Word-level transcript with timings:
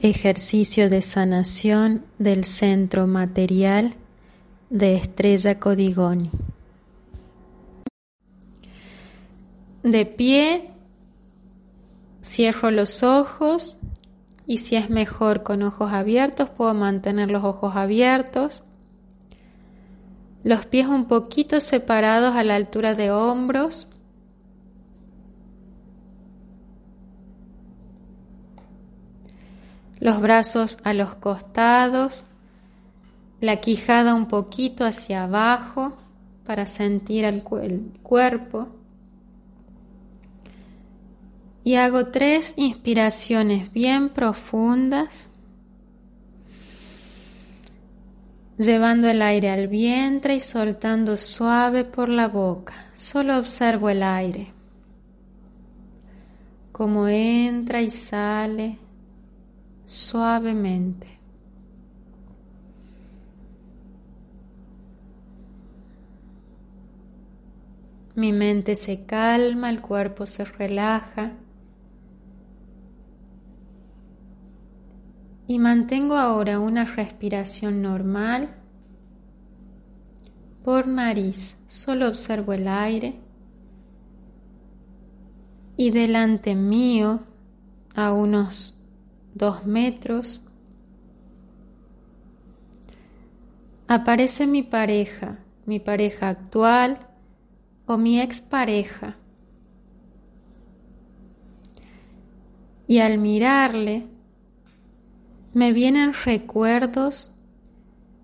Ejercicio 0.00 0.90
de 0.90 1.02
sanación 1.02 2.04
del 2.18 2.44
centro 2.44 3.06
material 3.06 3.94
de 4.68 4.96
Estrella 4.96 5.58
Codigoni. 5.60 6.30
De 9.84 10.04
pie, 10.04 10.70
cierro 12.20 12.70
los 12.70 13.02
ojos 13.02 13.76
y 14.46 14.58
si 14.58 14.76
es 14.76 14.90
mejor 14.90 15.42
con 15.42 15.62
ojos 15.62 15.92
abiertos, 15.92 16.50
puedo 16.50 16.74
mantener 16.74 17.30
los 17.30 17.44
ojos 17.44 17.76
abiertos. 17.76 18.62
Los 20.42 20.66
pies 20.66 20.88
un 20.88 21.06
poquito 21.06 21.60
separados 21.60 22.34
a 22.34 22.42
la 22.42 22.56
altura 22.56 22.94
de 22.94 23.10
hombros. 23.10 23.86
Los 30.00 30.20
brazos 30.20 30.78
a 30.82 30.92
los 30.92 31.14
costados, 31.14 32.24
la 33.40 33.56
quijada 33.56 34.14
un 34.14 34.26
poquito 34.26 34.84
hacia 34.84 35.24
abajo 35.24 35.92
para 36.44 36.66
sentir 36.66 37.24
el, 37.24 37.42
cuerpo. 37.42 38.68
Y 41.62 41.76
hago 41.76 42.06
tres 42.08 42.52
inspiraciones 42.56 43.72
bien 43.72 44.10
profundas, 44.10 45.28
llevando 48.58 49.08
el 49.08 49.22
aire 49.22 49.50
al 49.50 49.68
vientre 49.68 50.36
y 50.36 50.40
soltando 50.40 51.16
suave 51.16 51.84
por 51.84 52.08
la 52.08 52.28
boca. 52.28 52.90
Solo 52.94 53.38
observo 53.38 53.88
el 53.88 54.02
aire, 54.02 54.52
como 56.72 57.08
entra 57.08 57.80
y 57.80 57.88
sale 57.90 58.78
suavemente. 59.84 61.18
Mi 68.14 68.32
mente 68.32 68.76
se 68.76 69.04
calma, 69.04 69.70
el 69.70 69.80
cuerpo 69.80 70.26
se 70.26 70.44
relaja 70.44 71.32
y 75.46 75.58
mantengo 75.58 76.16
ahora 76.16 76.60
una 76.60 76.84
respiración 76.84 77.82
normal 77.82 78.54
por 80.62 80.86
nariz. 80.86 81.58
Solo 81.66 82.08
observo 82.08 82.52
el 82.52 82.68
aire 82.68 83.18
y 85.76 85.90
delante 85.90 86.54
mío 86.54 87.20
a 87.94 88.12
unos 88.12 88.73
dos 89.34 89.66
metros 89.66 90.40
aparece 93.88 94.46
mi 94.46 94.62
pareja, 94.62 95.38
mi 95.66 95.80
pareja 95.80 96.28
actual 96.28 96.98
o 97.86 97.96
mi 97.96 98.20
expareja. 98.20 99.16
Y 102.86 102.98
al 102.98 103.18
mirarle, 103.18 104.06
me 105.52 105.72
vienen 105.72 106.12
recuerdos 106.12 107.30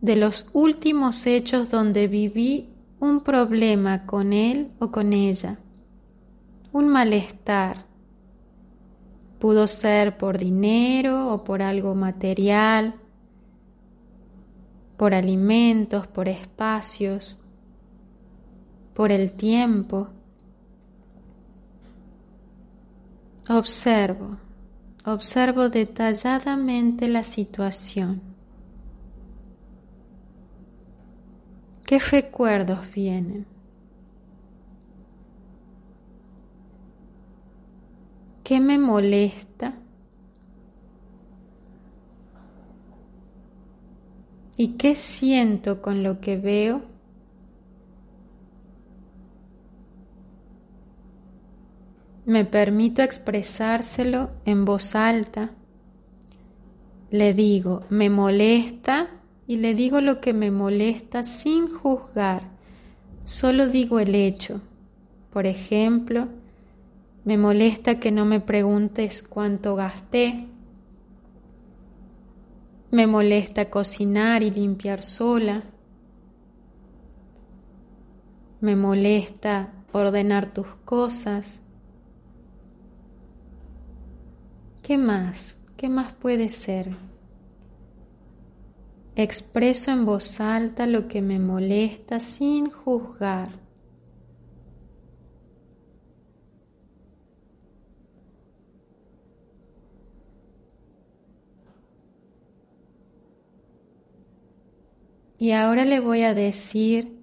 de 0.01 0.17
los 0.17 0.49
últimos 0.53 1.27
hechos 1.27 1.71
donde 1.71 2.09
viví 2.09 2.69
un 2.99 3.21
problema 3.21 4.07
con 4.07 4.33
él 4.33 4.71
o 4.79 4.91
con 4.91 5.13
ella, 5.13 5.59
un 6.73 6.89
malestar. 6.89 7.90
Pudo 9.41 9.67
ser 9.67 10.19
por 10.19 10.39
dinero 10.39 11.33
o 11.33 11.43
por 11.43 11.63
algo 11.63 11.95
material, 11.95 12.95
por 14.99 15.15
alimentos, 15.15 16.07
por 16.07 16.29
espacios, 16.29 17.39
por 18.93 19.11
el 19.11 19.33
tiempo. 19.33 20.09
Observo, 23.49 24.37
observo 25.07 25.71
detalladamente 25.71 27.09
la 27.09 27.25
situación. 27.25 28.21
¿Qué 31.87 31.99
recuerdos 31.99 32.81
vienen? 32.95 33.47
¿Qué 38.51 38.59
me 38.59 38.79
molesta? 38.79 39.75
¿Y 44.57 44.71
qué 44.71 44.97
siento 44.97 45.81
con 45.81 46.03
lo 46.03 46.21
que 46.21 46.37
veo? 46.37 46.83
Me 52.27 52.45
permito 52.45 53.03
expresárselo 53.03 54.31
en 54.45 54.65
voz 54.65 54.97
alta. 54.97 55.53
Le 57.13 57.35
digo, 57.35 57.85
me 57.89 58.11
molesta 58.11 59.11
y 59.47 59.59
le 59.59 59.77
digo 59.77 60.01
lo 60.01 60.21
que 60.21 60.33
me 60.33 60.51
molesta 60.51 61.23
sin 61.23 61.73
juzgar. 61.73 62.51
Solo 63.23 63.69
digo 63.69 64.01
el 64.01 64.17
hecho. 64.17 64.61
Por 65.33 65.47
ejemplo, 65.47 66.27
me 67.25 67.37
molesta 67.37 68.01
que 68.01 68.11
no 68.11 68.25
me 68.25 68.41
preguntes 68.41 69.23
cuánto 69.23 69.77
gasté. 69.77 70.47
Me 72.91 73.07
molesta 73.07 73.71
cocinar 73.71 74.43
y 74.43 74.51
limpiar 74.51 75.03
sola. 75.03 75.65
Me 78.61 78.75
molesta 78.75 79.73
ordenar 79.93 80.53
tus 80.53 80.67
cosas. 80.85 81.61
¿Qué 84.83 84.97
más? 84.99 85.61
¿Qué 85.77 85.89
más 85.89 86.13
puede 86.15 86.49
ser? 86.49 86.97
Expreso 89.15 89.91
en 89.91 90.07
voz 90.07 90.41
alta 90.41 90.87
lo 90.87 91.07
que 91.07 91.21
me 91.21 91.39
molesta 91.39 92.19
sin 92.19 92.71
juzgar. 92.71 93.70
Y 105.41 105.53
ahora 105.53 105.87
le 105.87 106.01
voy 106.01 106.23
a 106.23 106.35
decir 106.35 107.19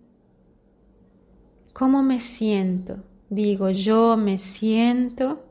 cómo 1.72 2.02
me 2.02 2.20
siento. 2.20 3.04
Digo, 3.30 3.70
yo 3.70 4.18
me 4.18 4.40
siento 4.40 5.46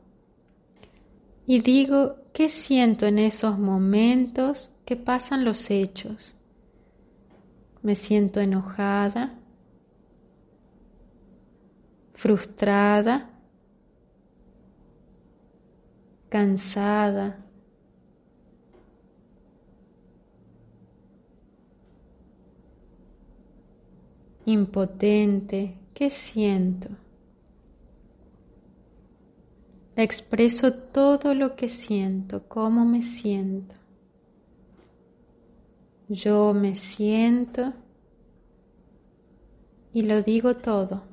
y 1.45 1.61
digo 1.61 2.17
qué 2.33 2.49
siento 2.49 3.05
en 3.05 3.19
esos 3.19 3.57
momentos 3.57 4.69
que 4.83 4.97
pasan 4.97 5.45
los 5.45 5.71
hechos. 5.71 6.35
Me 7.83 7.95
siento 7.95 8.41
enojada, 8.41 9.39
frustrada, 12.15 13.29
cansada, 16.27 17.45
impotente, 24.47 25.77
¿qué 25.93 26.09
siento? 26.09 26.87
Expreso 29.97 30.73
todo 30.73 31.33
lo 31.33 31.57
que 31.57 31.67
siento, 31.67 32.47
cómo 32.47 32.85
me 32.85 33.03
siento. 33.03 33.75
Yo 36.07 36.53
me 36.53 36.75
siento 36.75 37.73
y 39.91 40.03
lo 40.03 40.23
digo 40.23 40.55
todo. 40.55 41.03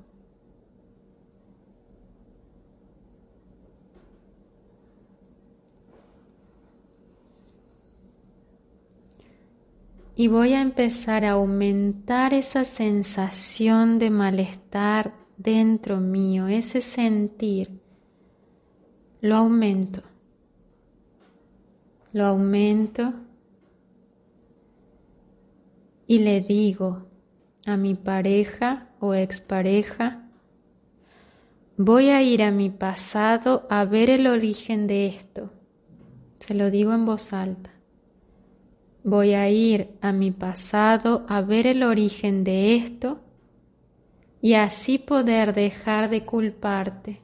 Y 10.16 10.28
voy 10.28 10.55
a 10.55 10.61
empezar 10.61 11.25
a 11.25 11.32
aumentar 11.32 12.34
esa 12.34 12.64
sensación 12.64 13.99
de 13.99 14.11
malestar 14.11 15.14
dentro 15.37 15.99
mío, 15.99 16.46
ese 16.46 16.81
sentir. 16.81 17.81
Lo 19.20 19.37
aumento. 19.37 20.02
Lo 22.12 22.26
aumento 22.26 23.12
y 26.06 26.20
le 26.20 26.40
digo 26.43 27.08
a 27.67 27.76
mi 27.76 27.94
pareja 27.94 28.90
o 29.00 29.14
expareja, 29.14 30.28
voy 31.76 32.10
a 32.10 32.22
ir 32.22 32.44
a 32.44 32.52
mi 32.52 32.70
pasado 32.70 33.67
a 33.69 33.84
ver 33.84 34.10
el 34.10 34.28
origen 34.28 34.87
de 34.87 35.06
esto. 35.06 35.50
Se 36.38 36.55
lo 36.55 36.70
digo 36.70 36.93
en 36.93 37.05
voz 37.05 37.32
alta. 37.32 37.73
Voy 39.06 39.34
a 39.34 39.50
ir 39.50 39.98
a 40.00 40.12
mi 40.12 40.30
pasado 40.30 41.26
a 41.28 41.42
ver 41.42 41.66
el 41.66 41.82
origen 41.82 42.42
de 42.42 42.76
esto 42.76 43.20
y 44.40 44.54
así 44.54 44.96
poder 44.96 45.52
dejar 45.52 46.08
de 46.08 46.24
culparte. 46.24 47.20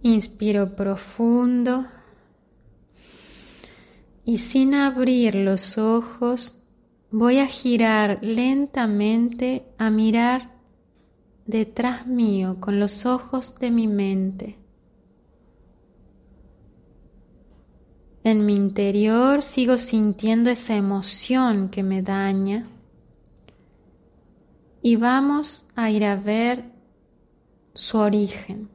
Inspiro 0.00 0.74
profundo 0.74 1.86
y 4.24 4.38
sin 4.38 4.74
abrir 4.74 5.34
los 5.34 5.76
ojos 5.76 6.56
voy 7.10 7.38
a 7.38 7.46
girar 7.46 8.18
lentamente 8.22 9.66
a 9.76 9.90
mirar 9.90 10.52
detrás 11.44 12.06
mío 12.06 12.56
con 12.60 12.80
los 12.80 13.04
ojos 13.04 13.54
de 13.58 13.70
mi 13.70 13.86
mente. 13.88 14.61
En 18.32 18.46
mi 18.46 18.56
interior 18.56 19.42
sigo 19.42 19.76
sintiendo 19.76 20.48
esa 20.48 20.74
emoción 20.74 21.68
que 21.68 21.82
me 21.82 22.00
daña 22.00 22.66
y 24.80 24.96
vamos 24.96 25.66
a 25.76 25.90
ir 25.90 26.06
a 26.06 26.16
ver 26.16 26.64
su 27.74 27.98
origen. 27.98 28.70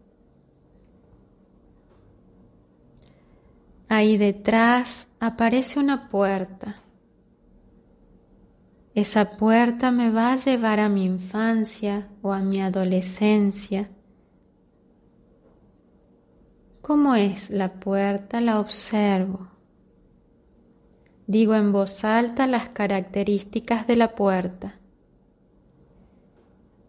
Ahí 3.89 4.17
detrás 4.17 5.07
aparece 5.19 5.79
una 5.79 6.07
puerta. 6.07 6.83
Esa 8.93 9.37
puerta 9.37 9.89
me 9.89 10.11
va 10.11 10.33
a 10.33 10.35
llevar 10.35 10.79
a 10.79 10.87
mi 10.87 11.03
infancia 11.03 12.09
o 12.21 12.31
a 12.31 12.41
mi 12.41 12.61
adolescencia 12.61 13.89
¿Cómo 16.87 17.15
es 17.15 17.49
la 17.49 17.81
puerta? 17.81 18.39
La 18.39 18.61
observo. 18.61 19.49
Digo 21.25 21.53
en 21.53 21.73
voz 21.73 22.05
alta 22.05 22.47
las 22.47 22.69
características 22.69 23.87
de 23.87 23.97
la 23.97 24.15
puerta. 24.15 24.79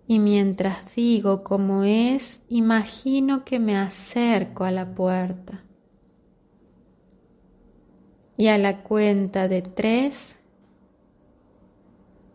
Y 0.07 0.21
mientras 0.21 0.95
digo 0.95 1.43
cómo 1.43 1.83
es, 1.83 2.45
imagino 2.49 3.45
que 3.45 3.59
me 3.59 3.77
acerco 3.77 4.63
a 4.63 4.71
la 4.71 4.87
puerta. 4.95 5.65
Y 8.37 8.47
a 8.47 8.57
la 8.57 8.85
cuenta 8.85 9.49
de 9.49 9.63
tres, 9.63 10.39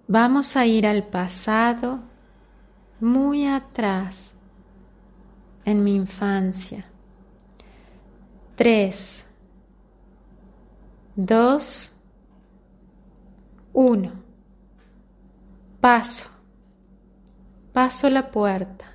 vamos 0.10 0.58
a 0.58 0.66
ir 0.66 0.86
al 0.86 1.08
pasado 1.08 2.02
muy 3.00 3.46
atrás 3.48 4.36
en 5.64 5.82
mi 5.86 5.96
infancia. 5.96 6.90
3, 8.56 9.26
2, 11.16 11.92
1. 13.74 14.12
Paso. 15.82 16.28
Paso 17.74 18.10
la 18.12 18.30
puerta. 18.30 18.86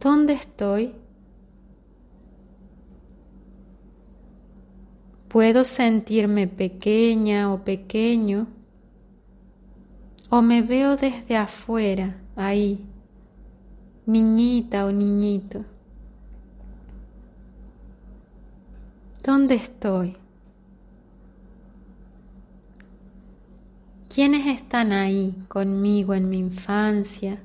¿Dónde 0.00 0.32
estoy? 0.32 0.96
Puedo 5.28 5.62
sentirme 5.62 6.48
pequeña 6.48 7.52
o 7.52 7.62
pequeño 7.62 8.48
o 10.28 10.42
me 10.42 10.62
veo 10.62 10.96
desde 10.96 11.36
afuera, 11.36 12.16
ahí, 12.34 12.84
niñita 14.06 14.86
o 14.86 14.90
niñito. 14.90 15.64
¿Dónde 19.22 19.54
estoy? 19.54 20.16
¿Quiénes 24.12 24.48
están 24.48 24.90
ahí 24.90 25.44
conmigo 25.46 26.12
en 26.12 26.28
mi 26.28 26.38
infancia? 26.38 27.38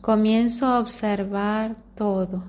Comienzo 0.00 0.66
a 0.66 0.78
observar 0.78 1.76
todo. 1.96 2.44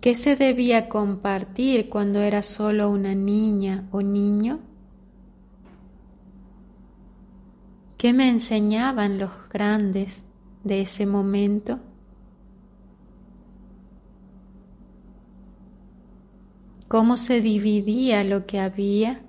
¿Qué 0.00 0.16
se 0.16 0.34
debía 0.34 0.88
compartir 0.88 1.88
cuando 1.88 2.22
era 2.22 2.42
solo 2.42 2.90
una 2.90 3.14
niña 3.14 3.86
o 3.92 4.02
niño? 4.02 4.58
¿Qué 7.96 8.12
me 8.12 8.28
enseñaban 8.28 9.18
los 9.18 9.30
grandes 9.48 10.24
de 10.64 10.82
ese 10.82 11.06
momento. 11.06 11.80
cómo 16.88 17.16
se 17.16 17.40
dividía 17.40 18.24
lo 18.24 18.46
que 18.46 18.60
había 18.60 19.20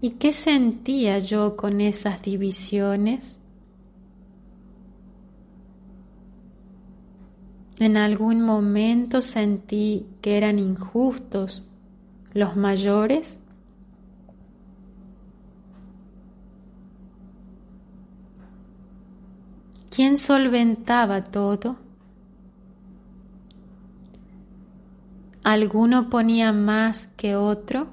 y 0.00 0.10
qué 0.10 0.32
sentía 0.32 1.18
yo 1.18 1.56
con 1.56 1.80
esas 1.80 2.22
divisiones. 2.22 3.38
En 7.80 7.96
algún 7.96 8.42
momento 8.42 9.22
sentí 9.22 10.06
que 10.20 10.36
eran 10.36 10.58
injustos 10.58 11.64
los 12.32 12.56
mayores 12.56 13.38
¿Quién 19.98 20.16
solventaba 20.16 21.24
todo? 21.24 21.76
¿Alguno 25.42 26.08
ponía 26.08 26.52
más 26.52 27.08
que 27.16 27.34
otro? 27.34 27.88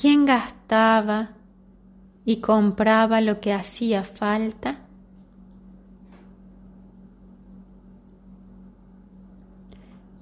¿Quién 0.00 0.26
gastaba 0.26 1.30
y 2.24 2.36
compraba 2.36 3.20
lo 3.20 3.40
que 3.40 3.52
hacía 3.52 4.04
falta? 4.04 4.86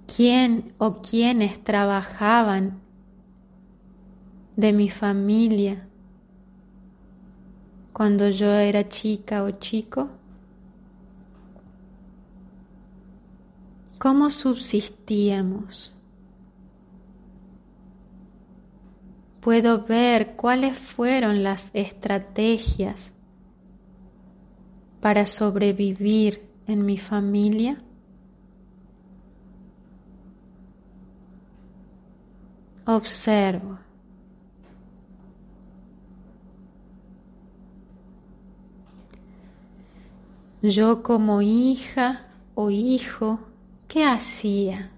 ¿Quién 0.07 0.73
o 0.79 1.03
quiénes 1.03 1.63
trabajaban 1.63 2.81
de 4.57 4.73
mi 4.73 4.89
familia 4.89 5.87
cuando 8.01 8.31
yo 8.31 8.51
era 8.51 8.89
chica 8.89 9.45
o 9.45 9.51
chico? 9.51 10.09
¿Cómo 13.99 14.31
subsistíamos? 14.31 15.95
Puedo 19.43 19.85
ver 19.85 20.35
cuáles 20.35 20.79
fueron 20.79 21.43
las 21.43 21.71
estrategias 21.75 23.13
para 25.03 25.27
sobrevivir 25.27 26.49
en 26.67 26.87
mi 26.87 26.97
familia. 26.97 27.83
Observo. 32.87 33.90
Yo 40.63 41.03
como 41.03 41.43
hija 41.43 42.27
o 42.55 42.71
hijo, 42.71 43.41
¿qué 43.89 44.05
hacía? 44.05 44.91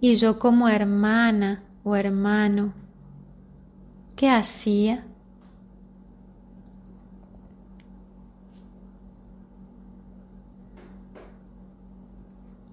Y 0.00 0.14
yo 0.16 0.38
como 0.38 0.68
hermana 0.68 1.62
o 1.82 1.96
hermano, 1.96 2.72
¿qué 4.14 4.28
hacía? 4.28 5.08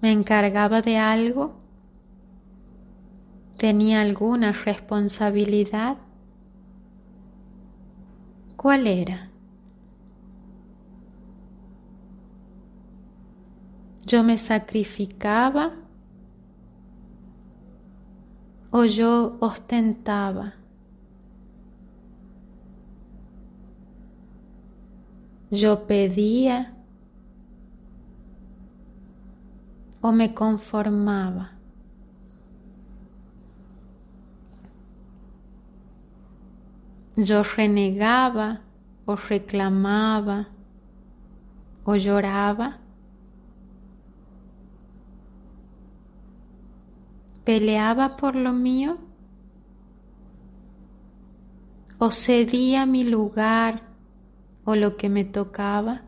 me 0.06 0.12
encargaba 0.12 0.82
de 0.82 0.98
algo, 0.98 1.54
tenía 3.56 4.02
alguna 4.02 4.52
responsabilidad. 4.52 5.96
¿Cuál 8.56 8.86
era? 8.86 9.30
Yo 14.04 14.22
me 14.22 14.38
sacrificaba 14.38 15.72
o 18.70 18.84
yo 18.84 19.36
ostentaba. 19.40 20.54
Yo 25.50 25.86
pedía 25.86 26.74
o 30.00 30.12
me 30.12 30.34
conformaba. 30.34 31.55
Yo 37.16 37.42
renegaba 37.42 38.60
o 39.06 39.16
reclamaba 39.16 40.48
o 41.86 41.96
lloraba. 41.96 42.76
¿Peleaba 47.44 48.18
por 48.18 48.36
lo 48.36 48.52
mío? 48.52 48.98
¿O 51.98 52.10
cedía 52.10 52.84
mi 52.84 53.02
lugar 53.02 53.82
o 54.66 54.74
lo 54.74 54.98
que 54.98 55.08
me 55.08 55.24
tocaba? 55.24 56.02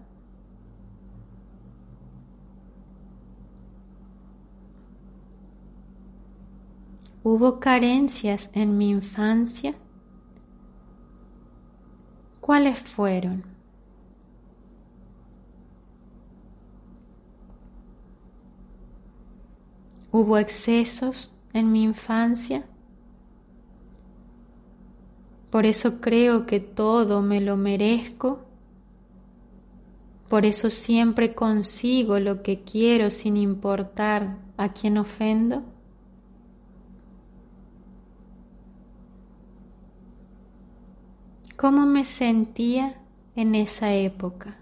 ¿Hubo 7.22 7.60
carencias 7.60 8.50
en 8.52 8.76
mi 8.76 8.90
infancia? 8.90 9.74
¿Cuáles 12.48 12.80
fueron? 12.80 13.44
¿Hubo 20.10 20.38
excesos 20.38 21.30
en 21.52 21.70
mi 21.70 21.82
infancia? 21.82 22.64
Por 25.50 25.66
eso 25.66 26.00
creo 26.00 26.46
que 26.46 26.58
todo 26.58 27.20
me 27.20 27.42
lo 27.42 27.58
merezco. 27.58 28.46
Por 30.30 30.46
eso 30.46 30.70
siempre 30.70 31.34
consigo 31.34 32.18
lo 32.18 32.42
que 32.42 32.62
quiero 32.62 33.10
sin 33.10 33.36
importar 33.36 34.38
a 34.56 34.72
quién 34.72 34.96
ofendo. 34.96 35.64
¿Cómo 41.58 41.84
me 41.84 42.06
sentía 42.06 42.94
en 43.36 43.54
esa 43.54 43.92
época? 43.92 44.56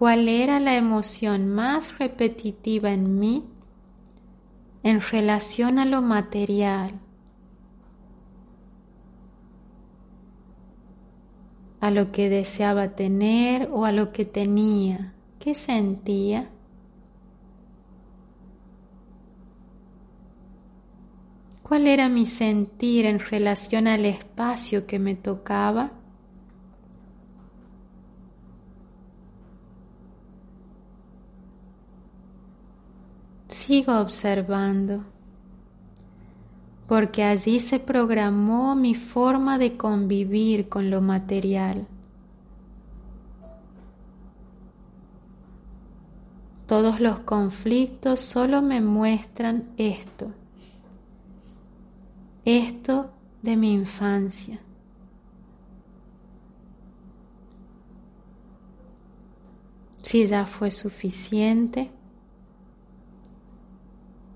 cuál 0.00 0.30
era 0.30 0.60
la 0.60 0.76
emoción 0.76 1.46
más 1.46 1.98
repetitiva 1.98 2.90
en 2.90 3.18
mí 3.20 3.44
en 4.82 5.02
relación 5.02 5.78
a 5.78 5.84
lo 5.84 6.00
material, 6.00 6.92
a 11.82 11.90
lo 11.90 12.12
que 12.12 12.30
deseaba 12.30 12.94
tener 12.94 13.68
o 13.70 13.84
a 13.84 13.92
lo 13.92 14.10
que 14.10 14.24
tenía, 14.24 15.12
qué 15.38 15.54
sentía. 15.54 16.48
¿Cuál 21.70 21.86
era 21.86 22.08
mi 22.08 22.26
sentir 22.26 23.06
en 23.06 23.20
relación 23.20 23.86
al 23.86 24.04
espacio 24.04 24.88
que 24.88 24.98
me 24.98 25.14
tocaba? 25.14 25.92
Sigo 33.50 34.00
observando, 34.00 35.04
porque 36.88 37.22
allí 37.22 37.60
se 37.60 37.78
programó 37.78 38.74
mi 38.74 38.96
forma 38.96 39.56
de 39.56 39.76
convivir 39.76 40.68
con 40.68 40.90
lo 40.90 41.00
material. 41.00 41.86
Todos 46.66 46.98
los 46.98 47.20
conflictos 47.20 48.18
solo 48.18 48.60
me 48.60 48.80
muestran 48.80 49.68
esto, 49.76 50.32
esto 52.58 53.10
de 53.42 53.56
mi 53.56 53.72
infancia. 53.72 54.60
Si 60.02 60.26
ya 60.26 60.46
fue 60.46 60.70
suficiente, 60.70 61.90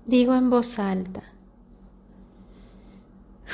Digo 0.05 0.35
en 0.35 0.51
voz 0.51 0.77
alta, 0.77 1.23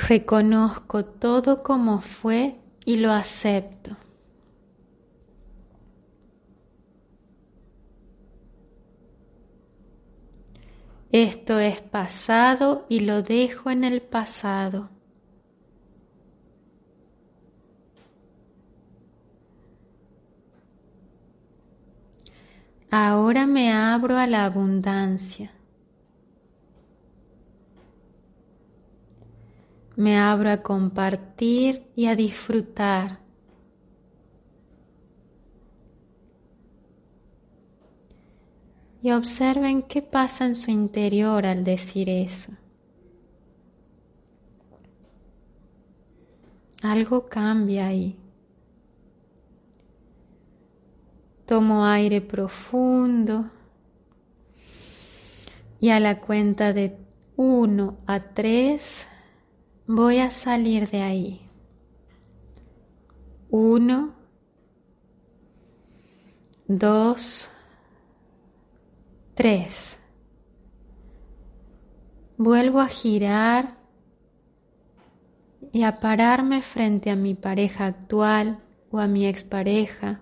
reconozco 0.06 1.06
todo 1.06 1.62
como 1.62 2.02
fue 2.02 2.58
y 2.84 2.96
lo 2.96 3.10
acepto. 3.10 3.96
Esto 11.12 11.58
es 11.58 11.82
pasado 11.82 12.86
y 12.88 13.00
lo 13.00 13.22
dejo 13.22 13.70
en 13.70 13.84
el 13.84 14.00
pasado. 14.00 14.88
Ahora 22.90 23.46
me 23.46 23.70
abro 23.70 24.16
a 24.16 24.26
la 24.26 24.46
abundancia. 24.46 25.52
Me 29.96 30.18
abro 30.18 30.50
a 30.50 30.62
compartir 30.62 31.90
y 31.94 32.06
a 32.06 32.16
disfrutar. 32.16 33.21
Y 39.02 39.10
observen 39.10 39.82
qué 39.82 40.00
pasa 40.00 40.46
en 40.46 40.54
su 40.54 40.70
interior 40.70 41.44
al 41.44 41.64
decir 41.64 42.08
eso. 42.08 42.52
Algo 46.82 47.28
cambia 47.28 47.88
ahí. 47.88 48.16
Tomo 51.46 51.84
aire 51.84 52.20
profundo 52.20 53.50
y 55.80 55.90
a 55.90 55.98
la 55.98 56.20
cuenta 56.20 56.72
de 56.72 56.96
uno 57.36 57.98
a 58.06 58.20
tres 58.20 59.08
voy 59.86 60.18
a 60.18 60.30
salir 60.30 60.88
de 60.88 61.02
ahí. 61.02 61.48
Uno, 63.50 64.14
dos, 66.68 67.50
tres. 69.34 69.98
Vuelvo 72.36 72.80
a 72.80 72.88
girar 72.88 73.76
y 75.72 75.84
a 75.84 76.00
pararme 76.00 76.62
frente 76.62 77.10
a 77.10 77.16
mi 77.16 77.34
pareja 77.34 77.86
actual 77.86 78.58
o 78.90 78.98
a 78.98 79.06
mi 79.06 79.26
expareja. 79.26 80.20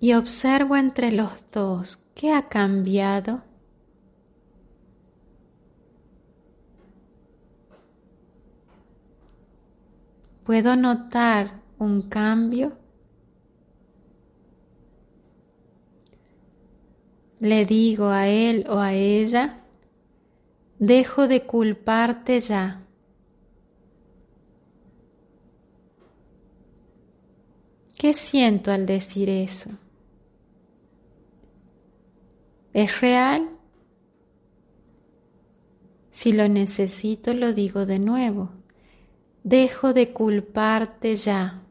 Y 0.00 0.14
observo 0.14 0.76
entre 0.76 1.12
los 1.12 1.32
dos 1.52 1.98
qué 2.14 2.32
ha 2.32 2.48
cambiado 2.48 3.42
¿Puedo 10.44 10.74
notar 10.74 11.62
un 11.78 12.02
cambio? 12.02 12.81
Le 17.42 17.66
digo 17.66 18.06
a 18.06 18.28
él 18.28 18.64
o 18.68 18.78
a 18.78 18.94
ella, 18.94 19.64
dejo 20.78 21.26
de 21.26 21.44
culparte 21.44 22.38
ya. 22.38 22.86
¿Qué 27.98 28.14
siento 28.14 28.70
al 28.70 28.86
decir 28.86 29.28
eso? 29.28 29.70
¿Es 32.72 33.00
real? 33.00 33.48
Si 36.12 36.30
lo 36.30 36.46
necesito, 36.46 37.34
lo 37.34 37.52
digo 37.52 37.86
de 37.86 37.98
nuevo 37.98 38.50
Dejo 39.42 39.92
de 39.92 40.12
culparte 40.12 41.16
ya. 41.16 41.64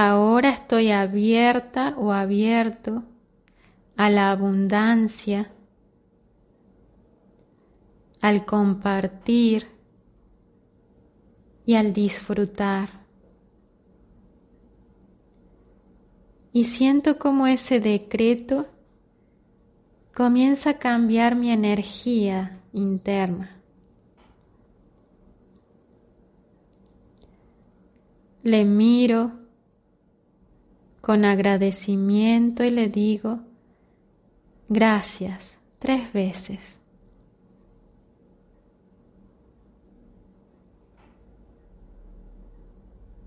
Ahora 0.00 0.50
estoy 0.50 0.92
abierta 0.92 1.96
o 1.98 2.12
abierto 2.12 3.02
a 3.96 4.08
la 4.10 4.30
abundancia, 4.30 5.50
al 8.20 8.46
compartir 8.46 9.66
y 11.66 11.74
al 11.74 11.92
disfrutar. 11.92 12.90
Y 16.52 16.62
siento 16.62 17.18
como 17.18 17.48
ese 17.48 17.80
decreto 17.80 18.68
comienza 20.14 20.70
a 20.70 20.78
cambiar 20.78 21.34
mi 21.34 21.50
energía 21.50 22.60
interna. 22.72 23.60
Le 28.44 28.64
miro 28.64 29.47
con 31.08 31.24
agradecimiento 31.24 32.64
y 32.64 32.68
le 32.68 32.90
digo, 32.90 33.40
gracias, 34.68 35.58
tres 35.78 36.12
veces. 36.12 36.78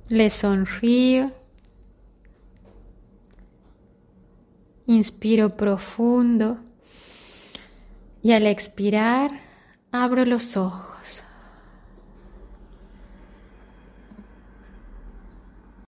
Le 0.09 0.29
sonrío, 0.29 1.31
inspiro 4.85 5.57
profundo 5.57 6.59
y 8.21 8.33
al 8.33 8.45
expirar 8.45 9.41
abro 9.91 10.23
los 10.25 10.55
ojos. 10.55 10.90